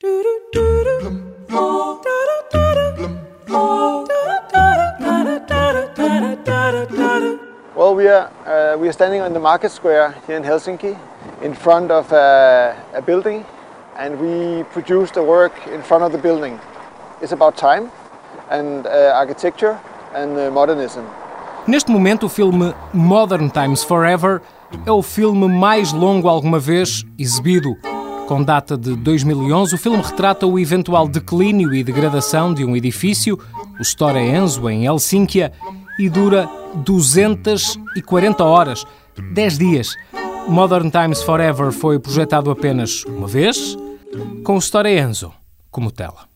Well, 0.00 0.10
we 7.96 8.06
are 8.06 8.30
uh, 8.46 8.76
we 8.78 8.86
are 8.88 8.92
standing 8.92 9.22
on 9.22 9.32
the 9.32 9.40
market 9.40 9.72
square 9.72 10.14
here 10.28 10.36
in 10.36 10.44
Helsinki, 10.44 10.96
in 11.42 11.52
front 11.52 11.90
of 11.90 12.12
a, 12.12 12.76
a 12.94 13.02
building, 13.02 13.44
and 13.96 14.20
we 14.20 14.62
produce 14.72 15.10
the 15.10 15.22
work 15.24 15.52
in 15.66 15.82
front 15.82 16.04
of 16.04 16.12
the 16.12 16.18
building. 16.18 16.60
It's 17.20 17.32
about 17.32 17.56
time, 17.56 17.90
and 18.50 18.86
uh, 18.86 19.10
architecture, 19.16 19.80
and 20.14 20.38
uh, 20.38 20.52
modernism. 20.52 21.04
Neste 21.66 21.90
momento, 21.90 22.26
o 22.26 22.28
filme 22.28 22.72
Modern 22.94 23.48
Times 23.48 23.82
Forever 23.82 24.42
é 24.86 24.92
o 24.92 25.02
filme 25.02 25.48
mais 25.48 25.92
longo 25.92 26.28
alguma 26.28 26.60
vez 26.60 27.04
exibido. 27.18 27.97
Com 28.28 28.42
data 28.42 28.76
de 28.76 28.94
2011, 28.94 29.74
o 29.74 29.78
filme 29.78 30.02
retrata 30.02 30.46
o 30.46 30.58
eventual 30.58 31.08
declínio 31.08 31.72
e 31.72 31.82
degradação 31.82 32.52
de 32.52 32.62
um 32.62 32.76
edifício, 32.76 33.38
o 33.78 33.82
Store 33.82 34.18
Enzo, 34.18 34.68
em 34.68 34.84
Helsínquia, 34.84 35.50
e 35.98 36.10
dura 36.10 36.46
240 36.84 38.44
horas, 38.44 38.84
10 39.32 39.56
dias. 39.56 39.96
Modern 40.46 40.90
Times 40.90 41.22
Forever 41.22 41.72
foi 41.72 41.98
projetado 41.98 42.50
apenas 42.50 43.02
uma 43.06 43.26
vez, 43.26 43.74
com 44.44 44.56
o 44.56 44.58
Store 44.58 44.90
Enzo 44.94 45.32
como 45.70 45.90
tela. 45.90 46.28